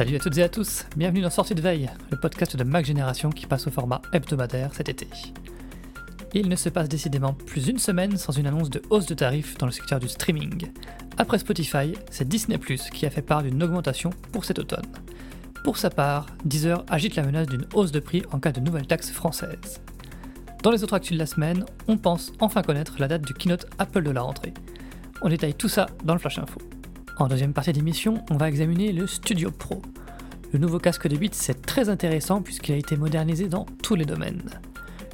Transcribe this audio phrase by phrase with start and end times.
[0.00, 2.86] Salut à toutes et à tous, bienvenue dans Sortie de Veille, le podcast de Mac
[2.86, 5.06] Génération qui passe au format hebdomadaire cet été.
[6.32, 9.58] Il ne se passe décidément plus une semaine sans une annonce de hausse de tarifs
[9.58, 10.70] dans le secteur du streaming.
[11.18, 12.56] Après Spotify, c'est Disney⁇
[12.92, 14.86] qui a fait part d'une augmentation pour cet automne.
[15.64, 18.86] Pour sa part, Deezer agite la menace d'une hausse de prix en cas de nouvelle
[18.86, 19.82] taxe française.
[20.62, 23.66] Dans les autres actus de la semaine, on pense enfin connaître la date du keynote
[23.78, 24.54] Apple de la rentrée.
[25.20, 26.58] On détaille tout ça dans le Flash Info.
[27.20, 29.82] En deuxième partie d'émission, on va examiner le Studio Pro.
[30.54, 34.06] Le nouveau casque de Beats c'est très intéressant puisqu'il a été modernisé dans tous les
[34.06, 34.48] domaines.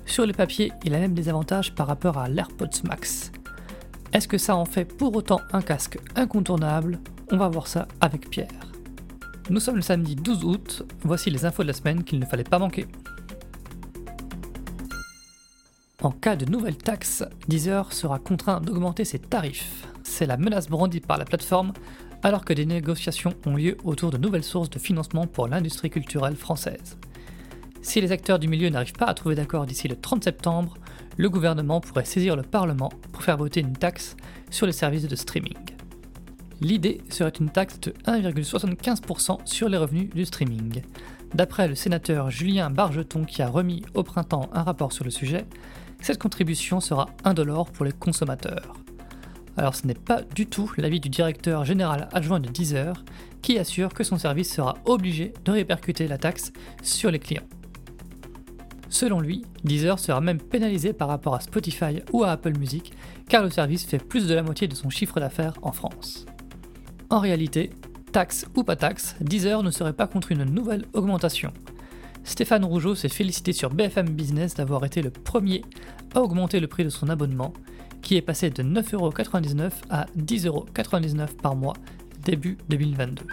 [0.04, 3.32] Sur le papier, il a même des avantages par rapport à l'AirPods Max.
[4.12, 7.00] Est-ce que ça en fait pour autant un casque incontournable?
[7.32, 8.70] On va voir ça avec Pierre.
[9.50, 12.44] Nous sommes le samedi 12 août, voici les infos de la semaine qu'il ne fallait
[12.44, 12.86] pas manquer.
[16.02, 21.00] En cas de nouvelle taxe, Deezer sera contraint d'augmenter ses tarifs c'est la menace brandie
[21.00, 21.72] par la plateforme
[22.22, 26.36] alors que des négociations ont lieu autour de nouvelles sources de financement pour l'industrie culturelle
[26.36, 26.96] française.
[27.82, 30.74] Si les acteurs du milieu n'arrivent pas à trouver d'accord d'ici le 30 septembre,
[31.16, 34.16] le gouvernement pourrait saisir le Parlement pour faire voter une taxe
[34.50, 35.58] sur les services de streaming.
[36.60, 40.82] L'idée serait une taxe de 1,75% sur les revenus du streaming.
[41.34, 45.44] D'après le sénateur Julien Bargeton qui a remis au printemps un rapport sur le sujet,
[46.00, 48.74] cette contribution sera indolore pour les consommateurs.
[49.56, 53.04] Alors ce n'est pas du tout l'avis du directeur général adjoint de Deezer,
[53.42, 57.46] qui assure que son service sera obligé de répercuter la taxe sur les clients.
[58.88, 62.92] Selon lui, Deezer sera même pénalisé par rapport à Spotify ou à Apple Music,
[63.28, 66.26] car le service fait plus de la moitié de son chiffre d'affaires en France.
[67.10, 67.70] En réalité,
[68.12, 71.52] taxe ou pas taxe, Deezer ne serait pas contre une nouvelle augmentation.
[72.26, 75.62] Stéphane Rougeau s'est félicité sur BFM Business d'avoir été le premier
[76.12, 77.52] à augmenter le prix de son abonnement,
[78.02, 81.74] qui est passé de 9,99€ à 10,99€ par mois
[82.24, 83.24] début 2022.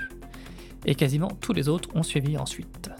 [0.85, 2.91] Et quasiment tous les autres ont suivi ensuite.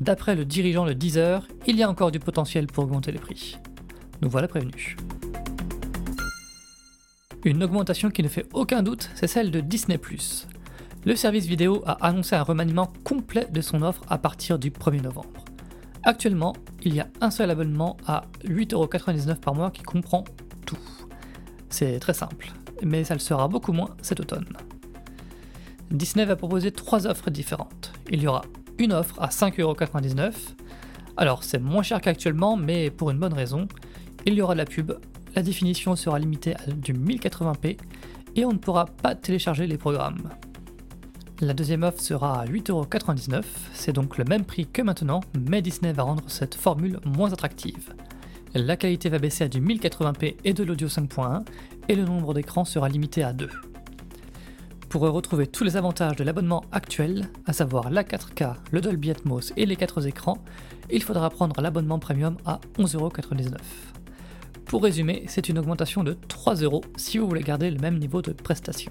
[0.00, 3.58] D'après le dirigeant de Deezer, il y a encore du potentiel pour augmenter les prix.
[4.22, 4.96] Nous voilà prévenus.
[7.44, 9.98] Une augmentation qui ne fait aucun doute, c'est celle de Disney⁇
[11.06, 15.02] Le service vidéo a annoncé un remaniement complet de son offre à partir du 1er
[15.02, 15.44] novembre.
[16.02, 16.52] Actuellement,
[16.82, 20.24] il y a un seul abonnement à 8,99€ par mois qui comprend
[20.66, 20.76] tout.
[21.68, 22.50] C'est très simple,
[22.82, 24.48] mais ça le sera beaucoup moins cet automne.
[25.92, 27.92] Disney va proposer trois offres différentes.
[28.10, 28.42] Il y aura
[28.78, 30.32] une offre à 5,99€.
[31.16, 33.68] Alors c'est moins cher qu'actuellement, mais pour une bonne raison.
[34.24, 34.92] Il y aura de la pub,
[35.36, 37.78] la définition sera limitée à du 1080p
[38.34, 40.30] et on ne pourra pas télécharger les programmes.
[41.42, 43.42] La deuxième offre sera à 8,99€,
[43.74, 47.92] c'est donc le même prix que maintenant, mais Disney va rendre cette formule moins attractive.
[48.54, 51.44] La qualité va baisser à du 1080p et de l'audio 5.1,
[51.88, 53.50] et le nombre d'écrans sera limité à 2.
[54.88, 59.52] Pour retrouver tous les avantages de l'abonnement actuel, à savoir la 4K, le Dolby Atmos
[59.58, 60.38] et les 4 écrans,
[60.90, 63.58] il faudra prendre l'abonnement premium à 11,99€.
[64.64, 68.32] Pour résumer, c'est une augmentation de 3€ si vous voulez garder le même niveau de
[68.32, 68.90] prestation.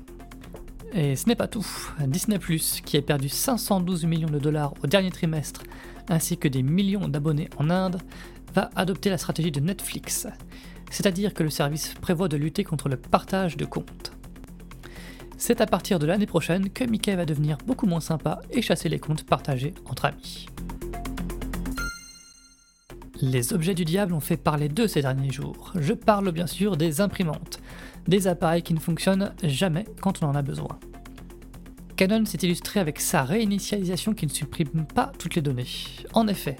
[0.94, 1.66] Et ce n'est pas tout.
[2.08, 2.38] Disney⁇
[2.84, 5.64] qui a perdu 512 millions de dollars au dernier trimestre,
[6.08, 8.02] ainsi que des millions d'abonnés en Inde,
[8.54, 10.28] va adopter la stratégie de Netflix.
[10.90, 14.14] C'est-à-dire que le service prévoit de lutter contre le partage de comptes.
[15.38, 18.88] C'est à partir de l'année prochaine que Mickey va devenir beaucoup moins sympa et chasser
[18.88, 20.48] les comptes partagés entre amis.
[23.28, 25.74] Les objets du diable ont fait parler d'eux ces derniers jours.
[25.80, 27.60] Je parle bien sûr des imprimantes
[28.08, 30.78] des appareils qui ne fonctionnent jamais quand on en a besoin.
[31.96, 35.66] Canon s'est illustré avec sa réinitialisation qui ne supprime pas toutes les données.
[36.14, 36.58] En effet,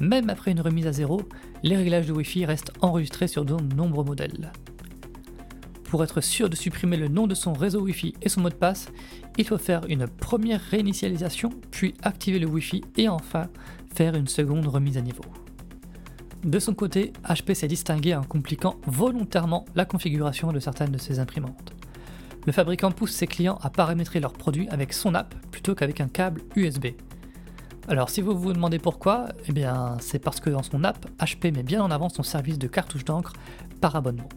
[0.00, 1.22] même après une remise à zéro,
[1.62, 4.50] les réglages de Wi-Fi restent enregistrés sur de nombreux modèles.
[5.84, 8.54] Pour être sûr de supprimer le nom de son réseau Wi-Fi et son mot de
[8.54, 8.88] passe,
[9.36, 13.46] il faut faire une première réinitialisation, puis activer le Wi-Fi et enfin
[13.94, 15.22] faire une seconde remise à niveau.
[16.44, 21.18] De son côté, HP s'est distingué en compliquant volontairement la configuration de certaines de ses
[21.18, 21.72] imprimantes.
[22.46, 26.08] Le fabricant pousse ses clients à paramétrer leurs produits avec son app plutôt qu'avec un
[26.08, 26.86] câble USB.
[27.88, 31.52] Alors si vous vous demandez pourquoi, eh bien c'est parce que dans son app, HP
[31.54, 33.32] met bien en avant son service de cartouche d'encre
[33.80, 34.28] par abonnement.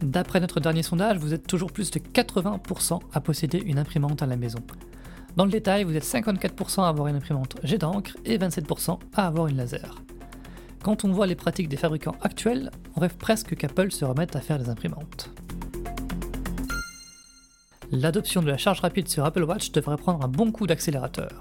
[0.00, 4.26] D'après notre dernier sondage, vous êtes toujours plus de 80% à posséder une imprimante à
[4.26, 4.60] la maison.
[5.36, 9.26] Dans le détail, vous êtes 54% à avoir une imprimante jet d'encre et 27% à
[9.26, 10.02] avoir une laser.
[10.82, 14.40] Quand on voit les pratiques des fabricants actuels, on rêve presque qu'Apple se remette à
[14.40, 15.30] faire des imprimantes.
[17.90, 21.40] L'adoption de la charge rapide sur Apple Watch devrait prendre un bon coup d'accélérateur.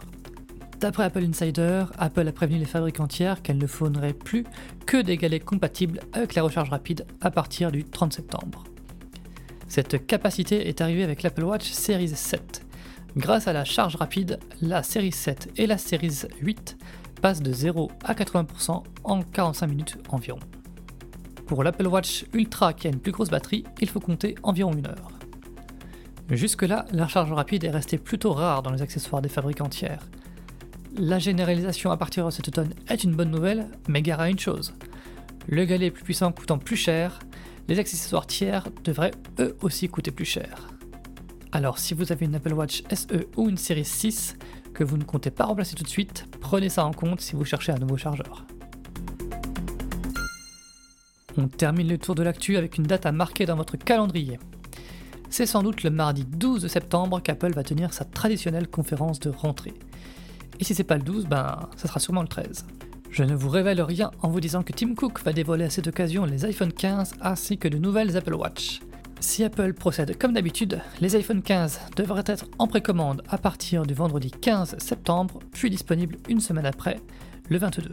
[0.79, 4.45] D'après Apple Insider, Apple a prévenu les fabricants tiers qu'elle ne fournirait plus
[4.85, 8.63] que des galets compatibles avec la recharge rapide à partir du 30 septembre.
[9.67, 12.63] Cette capacité est arrivée avec l'Apple Watch Series 7,
[13.17, 16.77] Grâce à la charge rapide, la série 7 et la série 8
[17.21, 20.39] passent de 0 à 80% en 45 minutes environ.
[21.45, 24.87] Pour l'Apple Watch Ultra qui a une plus grosse batterie, il faut compter environ une
[24.87, 25.11] heure.
[26.29, 30.03] Jusque-là, la charge rapide est restée plutôt rare dans les accessoires des fabricants tiers.
[30.97, 34.39] La généralisation à partir de cet automne est une bonne nouvelle, mais gare à une
[34.39, 34.73] chose.
[35.47, 37.19] Le galet plus puissant coûtant plus cher,
[37.69, 40.67] les accessoires tiers devraient eux aussi coûter plus cher.
[41.53, 44.35] Alors si vous avez une Apple Watch SE ou une série 6
[44.73, 47.43] que vous ne comptez pas remplacer tout de suite, prenez ça en compte si vous
[47.43, 48.45] cherchez un nouveau chargeur.
[51.37, 54.39] On termine le tour de l'actu avec une date à marquer dans votre calendrier.
[55.29, 59.73] C'est sans doute le mardi 12 septembre qu'Apple va tenir sa traditionnelle conférence de rentrée.
[60.61, 62.65] Et si c'est pas le 12, ben ça sera sûrement le 13.
[63.11, 65.87] Je ne vous révèle rien en vous disant que Tim Cook va dévoiler à cette
[65.87, 68.79] occasion les iPhone 15 ainsi que de nouvelles Apple Watch.
[69.19, 73.93] Si Apple procède comme d'habitude, les iPhone 15 devraient être en précommande à partir du
[73.93, 76.99] vendredi 15 septembre, puis disponibles une semaine après,
[77.49, 77.89] le 22.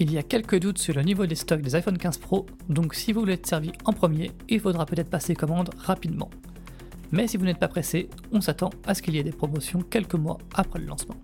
[0.00, 2.94] Il y a quelques doutes sur le niveau des stocks des iPhone 15 Pro, donc
[2.94, 6.30] si vous voulez être servi en premier, il faudra peut-être passer commande rapidement.
[7.12, 9.82] Mais si vous n'êtes pas pressé, on s'attend à ce qu'il y ait des promotions
[9.82, 11.16] quelques mois après le lancement.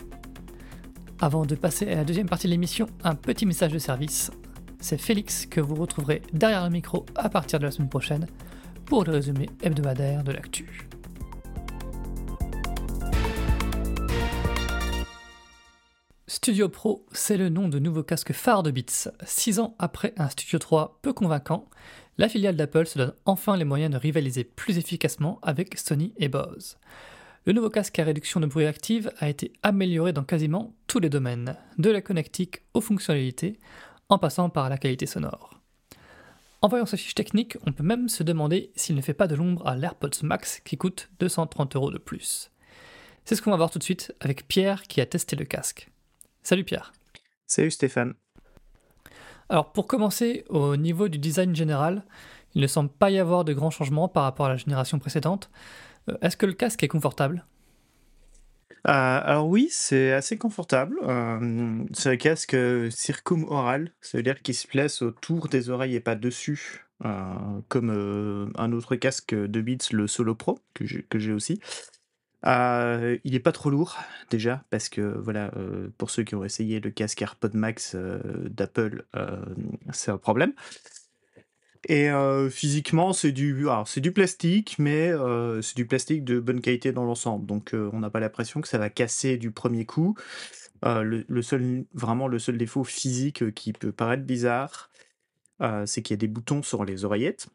[1.21, 4.31] Avant de passer à la deuxième partie de l'émission, un petit message de service.
[4.81, 8.26] C'est Félix que vous retrouverez derrière le micro à partir de la semaine prochaine
[8.86, 10.88] pour le résumé hebdomadaire de l'actu.
[16.26, 19.10] Studio Pro, c'est le nom de nouveau casque phare de Beats.
[19.25, 21.69] Six ans après un Studio 3 peu convaincant,
[22.19, 26.28] la filiale d'Apple se donne enfin les moyens de rivaliser plus efficacement avec Sony et
[26.28, 26.76] Bose.
[27.46, 31.10] Le nouveau casque à réduction de bruit active a été amélioré dans quasiment tous les
[31.10, 33.58] domaines, de la connectique aux fonctionnalités,
[34.08, 35.53] en passant par la qualité sonore.
[36.64, 39.34] En voyant sa fiche technique, on peut même se demander s'il ne fait pas de
[39.34, 42.50] l'ombre à l'AirPods Max qui coûte 230 euros de plus.
[43.26, 45.90] C'est ce qu'on va voir tout de suite avec Pierre qui a testé le casque.
[46.43, 46.94] Salut Pierre.
[47.46, 48.14] Salut Stéphane.
[49.50, 52.02] Alors pour commencer, au niveau du design général,
[52.55, 55.50] il ne semble pas y avoir de grands changements par rapport à la génération précédente.
[56.08, 57.44] Euh, est-ce que le casque est confortable?
[58.87, 60.99] Euh, alors oui, c'est assez confortable.
[61.05, 62.56] Euh, c'est un casque
[62.90, 66.84] circum-oral, ça veut dire qu'il se place autour des oreilles et pas dessus,
[67.69, 71.61] comme un autre casque de Beats, le Solo Pro, que j'ai aussi.
[72.44, 73.96] il n'est pas trop lourd
[74.31, 75.50] déjà parce que voilà
[75.99, 79.05] pour ceux qui ont essayé le casque AirPod Max d'Apple
[79.93, 80.52] c'est un problème
[81.88, 82.10] et
[82.50, 83.54] physiquement, c'est du,
[84.14, 85.12] plastique, mais
[85.62, 87.46] c'est du plastique de bonne qualité dans l'ensemble.
[87.46, 90.16] Donc, on n'a pas l'impression que ça va casser du premier coup.
[90.82, 94.90] Le, seul, vraiment, le seul défaut physique qui peut paraître bizarre,
[95.86, 97.48] c'est qu'il y a des boutons sur les oreillettes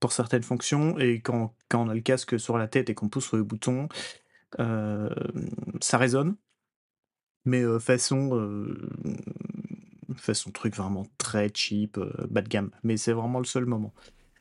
[0.00, 3.08] pour certaines fonctions, et quand, quand on a le casque sur la tête et qu'on
[3.08, 3.88] pousse sur le bouton,
[4.58, 6.36] ça résonne.
[7.44, 8.66] Mais façon
[10.16, 12.70] fait son truc vraiment très cheap, euh, bas de gamme.
[12.82, 13.92] Mais c'est vraiment le seul moment.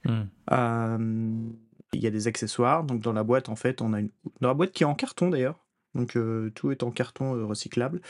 [0.05, 0.23] Hmm.
[0.51, 1.49] Euh,
[1.93, 2.83] il y a des accessoires.
[2.83, 4.09] Donc dans la boîte, en fait, on a une
[4.39, 5.59] dans la boîte qui est en carton d'ailleurs.
[5.95, 8.01] Donc euh, tout est en carton recyclable.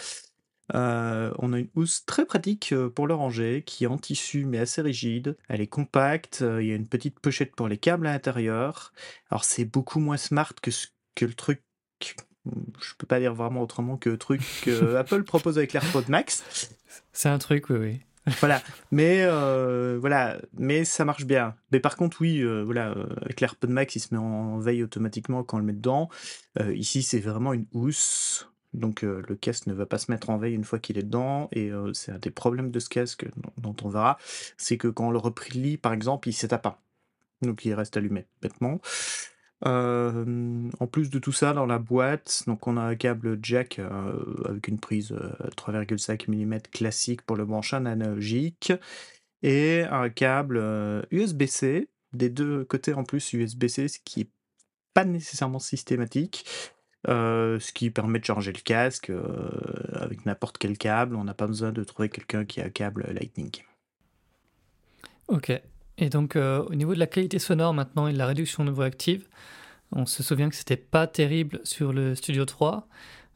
[0.73, 4.81] on a une housse très pratique pour le ranger, qui est en tissu mais assez
[4.81, 5.37] rigide.
[5.49, 6.43] Elle est compacte.
[6.59, 8.93] il y a une petite pochette pour les câbles à l'intérieur.
[9.29, 10.71] Alors c'est beaucoup moins smart que,
[11.15, 11.63] que le truc
[12.45, 16.43] je peux pas dire vraiment autrement que le truc que Apple propose avec l'AirPod Max.
[17.13, 18.00] C'est un truc, oui, oui.
[18.39, 21.55] voilà, mais euh, voilà, mais ça marche bien.
[21.71, 24.83] Mais par contre, oui, euh, voilà, euh, avec l'AirPod Max, il se met en veille
[24.83, 26.10] automatiquement quand on le met dedans.
[26.74, 30.53] ici, c'est vraiment une housse, donc le casque ne va pas se mettre en veille
[30.53, 31.50] une fois qu'il est dedans.
[31.51, 33.25] Et c'est un des problèmes de ce casque
[33.57, 34.17] dont on verra,
[34.57, 36.79] c'est que quand on le replie, par exemple, il s'éteint pas,
[37.41, 38.79] donc il reste allumé bêtement
[39.63, 43.80] en plus de tout ça, dans la boîte, donc on a un câble jack
[44.46, 45.12] avec une prise
[45.58, 48.74] 3,5 mm classique pour le branchage analogique
[49.44, 50.62] et un câble
[51.12, 54.30] USB-C, des deux côtés en plus USB-C, ce qui n'est
[54.94, 56.46] pas nécessairement systématique.
[57.08, 59.12] ce qui permet de charger le casque
[59.94, 61.15] avec n'importe quel câble.
[61.15, 63.51] On n'a pas besoin de trouver quelqu'un qui a un câble Lightning.
[65.27, 65.51] Ok.
[66.01, 68.72] Et donc, euh, au niveau de la qualité sonore maintenant et de la réduction de
[68.72, 69.27] voix active,
[69.91, 72.88] on se souvient que c'était pas terrible sur le Studio 3.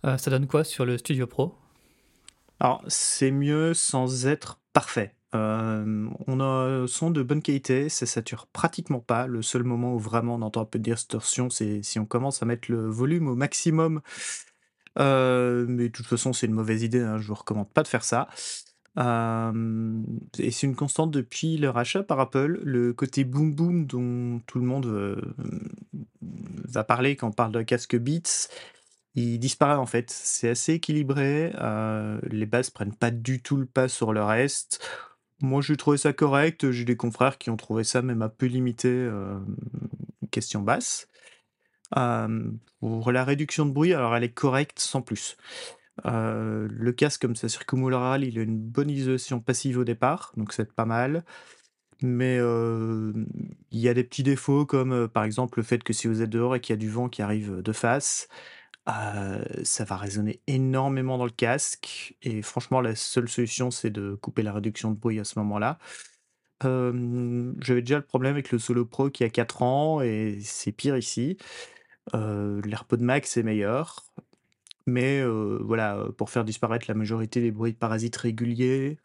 [0.06, 1.56] Euh, ça donne quoi sur le Studio Pro?
[2.60, 5.14] Alors, c'est mieux sans être parfait.
[5.36, 9.28] Euh, on a un son de bonne qualité, ça sature pratiquement pas.
[9.28, 12.42] Le seul moment où vraiment on entend un peu de distorsion, c'est si on commence
[12.42, 14.02] à mettre le volume au maximum.
[14.98, 18.04] mais de toute façon, c'est une mauvaise idée, hein, je vous recommande pas de faire
[18.04, 18.28] ça
[18.98, 24.60] et c'est une constante depuis le rachat par Apple, le côté boom boom dont tout
[24.60, 25.22] le monde
[26.22, 28.50] va parler quand on parle d'un casque Beats,
[29.16, 30.10] il disparaît en fait.
[30.10, 31.52] C'est assez équilibré,
[32.24, 34.88] les basses prennent pas du tout le pas sur le reste.
[35.42, 38.46] Moi, j'ai trouvé ça correct, j'ai des confrères qui ont trouvé ça même un peu
[38.46, 39.10] limité,
[40.32, 41.10] question basse.
[42.80, 45.38] pour la réduction de bruit, alors elle est correcte sans plus.
[46.04, 50.72] Le casque comme ça circumaural, il a une bonne isolation passive au départ, donc c'est
[50.74, 51.24] pas mal.
[52.02, 56.22] Mais il y a des petits défauts comme, par exemple, le fait que si vous
[56.22, 58.28] êtes dehors et qu'il y a du vent qui arrive, de face,
[58.86, 64.44] ça va résonner énormément dans le casque et franchement la seule solution, c'est de couper
[64.44, 65.80] la réduction de bruit à ce moment-là.
[66.62, 70.98] j'avais déjà le problème avec le Solo Pro qui a 4 ans et c'est pire
[70.98, 71.38] ici.
[72.14, 74.06] l'AirPod Max est meilleur.
[74.88, 75.24] Mais
[75.62, 78.98] voilà, pour faire disparaître la majorité des bruits de parasites réguliers,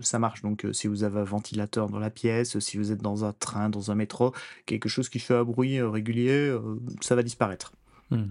[0.00, 0.42] ça marche.
[0.42, 3.68] Donc si vous avez un ventilateur dans la pièce, si vous êtes dans un train,
[3.68, 4.32] dans un métro,
[4.66, 6.56] quelque chose qui fait un bruit régulier,
[7.00, 7.72] ça va disparaître.
[8.10, 8.22] Mmh.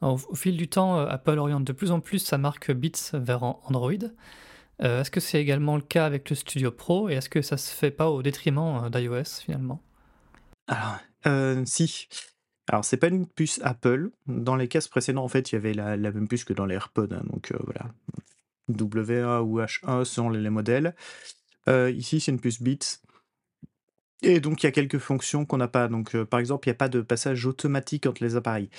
[0.00, 3.92] au, fil du temps, Apple oriente de plus en plus sa marque Beats vers Android.
[4.80, 7.72] est-ce que c'est également le cas avec le Studio Pro et est-ce que ça se
[7.72, 9.80] fait pas au détriment d'iOS finalement?
[10.66, 10.98] Alors,
[11.64, 12.08] si.
[12.68, 14.10] Alors, c'est pas une puce Apple.
[14.26, 16.74] Dans les cases précédentes, en fait, il y avait la, même puce que dans les
[16.74, 17.12] AirPods.
[17.12, 17.92] Hein, donc euh, voilà.
[18.70, 20.94] W1 ou H1 selon les, modèles.
[21.68, 23.00] Euh, ici, c'est une puce Beats.
[24.22, 25.86] Et donc, il y a quelques fonctions qu'on n'a pas.
[25.86, 28.70] Donc, euh, par exemple, il n'y a pas de passage automatique entre les appareils.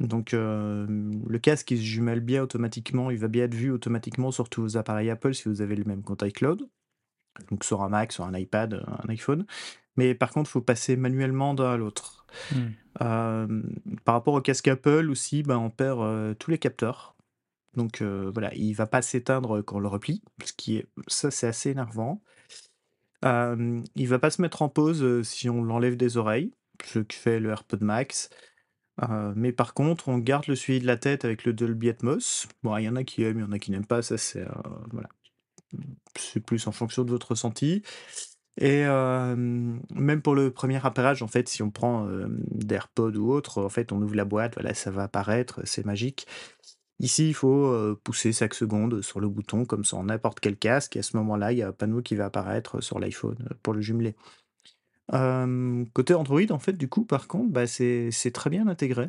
[0.00, 3.10] Donc, le casque, il se jumelle bien automatiquement.
[3.10, 5.84] Il va bien être vu automatiquement sur tous vos appareils Apple si vous avez le
[5.84, 6.66] même compte iCloud.
[7.50, 9.46] Donc, sur un Mac, sur un iPad, un iPhone.
[9.96, 12.26] Mais par contre, il faut passer manuellement d'un à l'autre.
[12.50, 13.62] Hmm.
[14.04, 17.14] par rapport au casque Apple aussi, ben, on perd tous les capteurs.
[17.76, 21.46] Donc voilà, il va pas s'éteindre quand on le replie, ce qui est, ça c'est
[21.46, 22.22] assez énervant.
[23.24, 26.52] Euh, il va pas se mettre en pause si on l'enlève des oreilles,
[26.84, 28.30] ce que fait le AirPod Max.
[29.36, 32.46] mais par contre, on garde le suivi de la tête avec le Dolby Atmos.
[32.62, 34.18] Bon, il y en a qui aiment, il y en a qui n'aiment pas, ça
[34.18, 34.46] c'est
[34.90, 35.08] voilà.
[36.16, 37.82] C'est plus en fonction de votre ressenti.
[38.58, 42.06] Et même pour le premier appareillage, en fait, si on prend
[42.50, 46.26] d'AirPod ou autre, en fait, on ouvre la boîte, voilà, ça va apparaître, c'est magique.
[47.00, 51.00] Ici, il faut pousser 5 secondes sur le bouton, comme sur n'importe quel casque, et
[51.00, 53.80] à ce moment-là, il y a un panneau qui va apparaître sur l'iPhone pour le
[53.80, 54.14] jumeler.
[55.08, 59.08] côté Android, en fait, du coup, par contre, bah, c'est très bien intégré.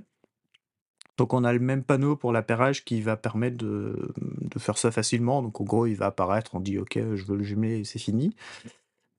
[1.17, 4.11] Donc, on a le même panneau pour l'appareillage qui va permettre de,
[4.57, 5.43] faire ça facilement.
[5.43, 8.35] Donc, en gros, il va apparaître, on dit OK, je veux le jumeler c'est fini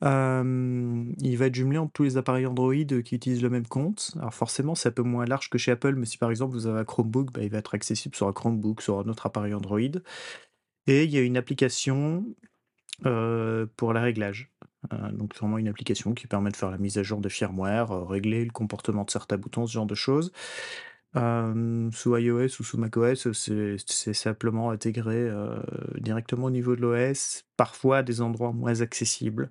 [0.05, 4.13] il va être jumelé entre tous les appareils Android, qui utilisent le même compte.
[4.19, 6.67] Alors forcément, c'est un peu moins large que chez Apple, mais si par exemple vous
[6.67, 9.55] avez un Chromebook, bah, il va être accessible sur un Chromebook, sur un autre appareil
[9.55, 9.81] Android
[10.87, 12.27] et il y a une application,
[13.03, 14.51] pour les réglages.
[15.13, 18.45] donc vraiment une application qui permet de faire la mise à jour de firmware, régler
[18.45, 20.33] le comportement de certains boutons, ce genre de choses.
[21.15, 25.31] sous iOS ou sous macOS, c'est simplement intégré,
[25.99, 29.51] directement au niveau de l'OS, parfois à des endroits moins accessibles.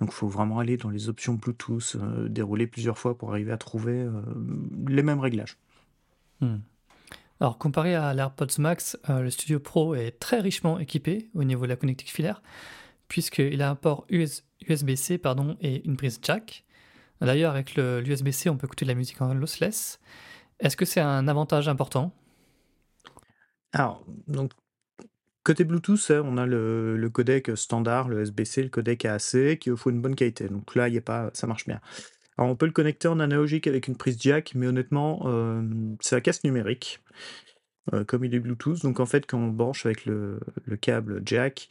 [0.00, 3.52] Donc, il faut vraiment aller dans les options Bluetooth, euh, dérouler plusieurs fois pour arriver
[3.52, 4.20] à trouver euh,
[4.88, 5.56] les mêmes réglages.
[6.40, 6.58] Hmm.
[7.40, 11.64] Alors, comparé à l'AirPods Max, euh, le Studio Pro est très richement équipé au niveau
[11.64, 12.42] de la connectique filaire,
[13.08, 16.64] puisqu'il a un port USB-C pardon, et une prise jack.
[17.22, 19.98] D'ailleurs, avec l'USB-C, on peut écouter de la musique en lossless.
[20.60, 22.12] Est-ce que c'est un avantage important?
[23.72, 24.52] Alors, donc,
[25.46, 29.86] Côté Bluetooth, hein, on a le, codec standard, le SBC, le codec AAC, qui offre
[29.86, 30.48] une bonne qualité.
[30.48, 31.80] Donc là, y a pas, ça marche bien.
[32.36, 35.62] Alors, on peut le connecter en analogique avec une prise jack, mais honnêtement, euh,
[36.00, 37.00] c'est un casque numérique,
[37.94, 38.82] euh, comme il est Bluetooth.
[38.82, 40.40] Donc en fait, quand on branche avec le,
[40.80, 41.68] câble jack,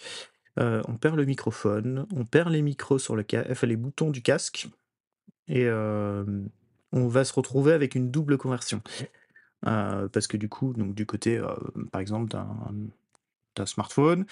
[0.58, 4.22] euh, on perd le microphone, on perd les micros sur le enfin, les boutons du
[4.22, 4.70] casque,
[5.50, 8.82] et on va se retrouver avec une double conversion.
[9.64, 11.42] parce que du coup, donc du côté,
[11.92, 12.72] par exemple, d'un
[13.56, 14.26] d'un smartphone.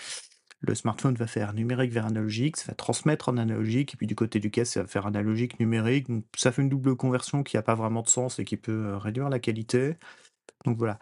[0.66, 4.16] Le smartphone va faire numérique vers analogique, ça va transmettre en analogique, et puis du
[4.16, 6.08] côté du casque, ça va faire analogique, numérique.
[6.08, 8.72] Donc ça fait une double conversion qui n'a pas vraiment de sens et qui peut
[8.72, 9.98] euh, réduire la qualité.
[10.66, 11.00] Donc voilà.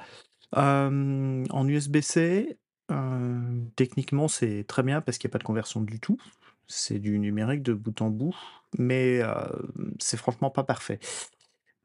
[0.54, 2.58] en USB-C,
[2.92, 6.18] euh, techniquement, c'est très bien parce qu'il n'y a pas de conversion du tout.
[6.68, 8.36] C'est du numérique de bout en bout,
[8.80, 9.34] mais euh,
[10.00, 11.00] c'est franchement pas parfait.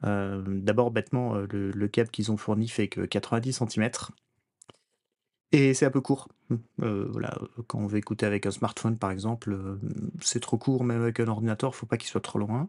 [0.03, 3.91] D'abord, bêtement, le, le câble qu'ils ont fourni fait que 90 cm.
[5.53, 6.29] Et c'est un peu court.
[6.83, 9.79] Euh, voilà, quand on veut écouter avec un smartphone, par exemple, euh,
[10.21, 12.69] c'est trop court, même avec un ordinateur, faut pas qu'il soit trop loin.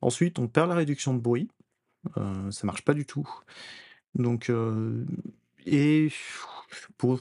[0.00, 1.50] Ensuite, on perd la réduction de bruit,
[2.16, 3.28] euh, ça marche pas du tout.
[4.14, 4.50] Donc,
[5.66, 6.12] et
[6.98, 7.20] pour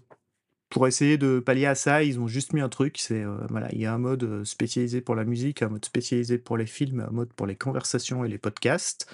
[0.70, 3.80] pour essayer de pallier à ça, ils ont juste mis un truc, c'est, voilà, il
[3.80, 7.12] y a un mode, spécialisé pour la musique, un mode spécialisé pour les films, un
[7.12, 9.08] mode pour les conversations et les podcasts.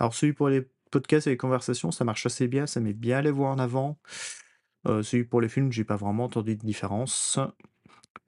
[0.00, 3.22] Alors celui pour les podcasts et les conversations, ça marche assez bien, ça met bien
[3.22, 3.98] les voix en avant.
[4.84, 7.38] Pour les films, j'ai pas vraiment entendu de différence.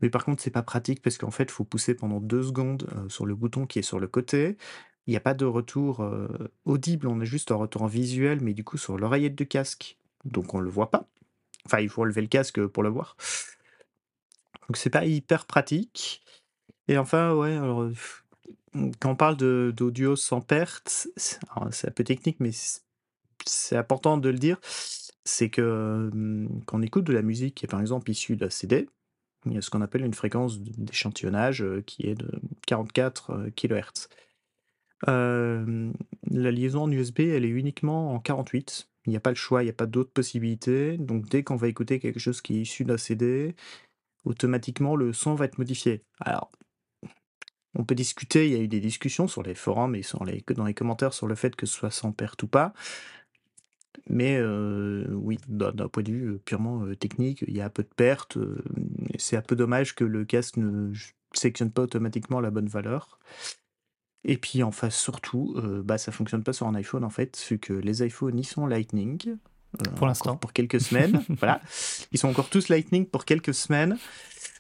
[0.01, 2.89] Mais par contre, c'est pas pratique parce qu'en fait, il faut pousser pendant deux secondes
[3.09, 4.57] sur le bouton qui est sur le côté.
[5.07, 6.09] Il n'y a pas de retour
[6.65, 9.99] audible, on a juste un retour visuel, mais du coup sur l'oreillette du casque.
[10.25, 11.09] Donc on le voit pas.
[11.67, 13.17] Enfin, il faut lever le casque pour le voir.
[14.69, 16.23] Donc c'est pas hyper pratique.
[16.89, 17.89] Et enfin, ouais, alors,
[19.01, 22.51] quand on parle d'audio sans perte, c'est un peu technique, mais
[23.45, 24.59] c'est important de le dire,
[25.25, 26.11] c'est que
[26.67, 28.89] quand on écoute de la musique qui est par exemple issue d'un CD,
[29.47, 32.31] il y a ce qu'on appelle une fréquence d'échantillonnage qui est de
[32.67, 34.09] 44 kHz.
[35.07, 38.89] la liaison en USB, elle est uniquement en 48.
[39.07, 40.97] Il n'y a pas le choix, il n'y a pas d'autres possibilités.
[40.97, 43.57] Donc dès qu'on va écouter quelque chose qui est issu d'un CD,
[44.25, 46.05] automatiquement le son va être modifié.
[46.21, 46.53] Alors,
[47.75, 50.03] on peut discuter, il y a eu des discussions sur les forums et
[50.55, 52.75] dans les commentaires sur le fait que ce soit sans perte ou pas.
[54.09, 57.71] Mais euh, oui, d'un point de vue euh, purement euh, technique, il y a un
[57.71, 58.39] peu de perte.
[59.19, 60.93] c'est un peu dommage que le casque ne
[61.33, 63.19] sélectionne pas automatiquement la bonne valeur.
[64.25, 67.59] Et puis en face, surtout, bah, ça fonctionne pas sur un iPhone en fait, vu
[67.59, 69.37] que les iPhones y sont Lightning.
[69.97, 70.37] pour l'instant.
[70.37, 71.25] Pour quelques semaines.
[71.29, 71.61] voilà.
[72.13, 73.99] Ils sont encore tous Lightning pour quelques semaines.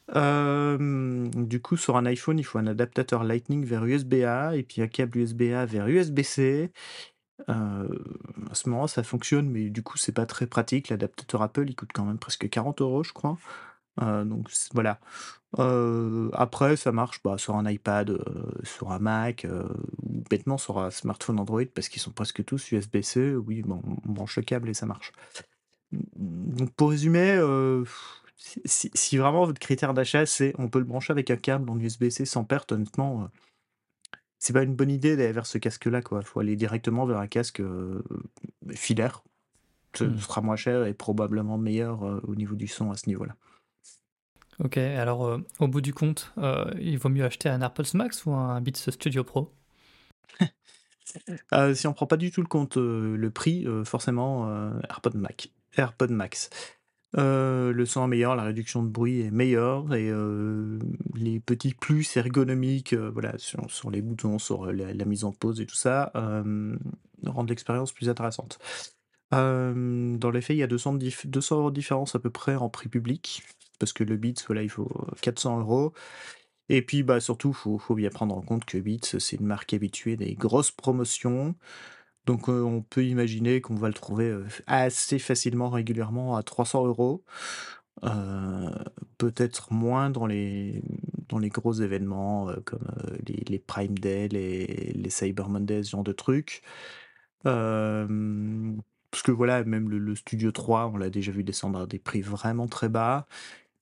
[0.08, 4.88] du coup, sur un iPhone, il faut un adaptateur Lightning vers USB-A et puis un
[4.88, 6.72] câble USB-A vers USB-C.
[7.48, 10.88] À ce moment, ça fonctionne, mais du coup, c'est pas très pratique.
[10.88, 13.38] L'adaptateur Apple, il coûte quand même presque 40 euros, je crois.
[13.98, 15.00] donc voilà.
[16.32, 18.18] après, ça marche bah, sur un iPad,
[18.62, 19.46] sur un Mac,
[20.02, 23.34] ou bêtement sur un smartphone Android, parce qu'ils sont presque tous USB-C.
[23.36, 25.12] Oui, bon, on branche le câble et ça marche.
[25.90, 27.40] Donc pour résumer,
[28.36, 32.24] si, vraiment votre critère d'achat, c'est on peut le brancher avec un câble en USB-C
[32.24, 33.28] sans perte, honnêtement,
[34.42, 36.18] c'est pas une bonne idée d'aller vers ce casque-là, quoi.
[36.20, 37.62] Il faut aller directement vers un casque
[38.72, 39.22] filaire.
[39.94, 40.18] Ce mmh.
[40.18, 43.36] sera moins cher et probablement meilleur au niveau du son à ce niveau-là.
[44.58, 46.32] Ok, alors au bout du compte,
[46.80, 49.52] il vaut mieux acheter un AirPods Max ou un Beats Studio Pro?
[51.74, 55.50] Si on prend pas du tout le compte le prix, forcément AirPods Max.
[55.76, 56.50] AirPod Max.
[57.18, 60.78] Euh, le son est meilleur, la réduction de bruit est meilleure et euh,
[61.14, 65.66] les petits plus ergonomiques, euh, voilà, sur, les boutons, sur la, mise en pause et
[65.66, 68.58] tout ça, rendent l'expérience plus intéressante.
[69.30, 72.70] dans les faits, il y a 200, 200 euros de différence à peu près en
[72.70, 73.42] prix public,
[73.78, 75.92] parce que le Beats, voilà, il faut 400 euros.
[76.68, 79.46] Et puis, bah, surtout, il faut, faut, bien prendre en compte que Beats, c'est une
[79.46, 81.54] marque habituée des grosses promotions.
[82.26, 84.32] Donc on peut imaginer qu'on va le trouver
[84.66, 87.24] assez facilement, régulièrement à 300 euros.
[89.18, 90.82] Peut-être moins dans les,
[91.30, 92.86] gros événements comme
[93.26, 96.62] les, Prime Day, les, Cyber Monday, ce genre de trucs.
[97.42, 102.22] parce que voilà, même le, Studio 3, on l'a déjà vu descendre à des prix
[102.22, 103.26] vraiment très bas.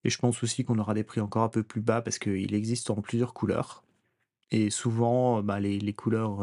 [0.05, 2.55] Et je pense aussi qu'on aura des prix encore un peu plus bas parce qu'il
[2.55, 3.85] existe en plusieurs couleurs.
[4.51, 6.43] Et souvent, bah, les couleurs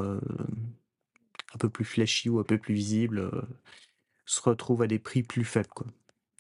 [1.54, 3.42] un peu plus flashy ou un peu plus visible euh,
[4.26, 5.70] se retrouvent à des prix plus faibles.
[5.70, 5.88] Quoi.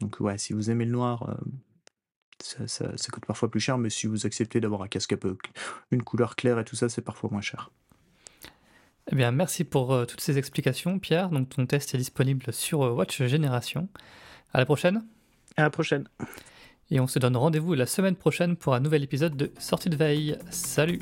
[0.02, 4.08] Donc ouais, si vous aimez le noir, euh, ça, coûte parfois plus cher, mais si
[4.08, 5.38] vous acceptez d'avoir un casque un peu
[5.92, 7.72] une couleur claire et tout ça, c'est parfois moins cher.
[9.10, 11.30] Eh bien, merci pour euh, toutes ces explications, Pierre.
[11.30, 13.88] Donc, ton test est disponible sur Watch Génération.
[14.54, 15.06] À la prochaine.
[15.56, 16.10] À la prochaine.
[16.92, 19.96] Et on se donne rendez-vous la semaine prochaine pour un nouvel épisode de Sortie de
[19.96, 20.38] veille.
[20.52, 21.00] Salut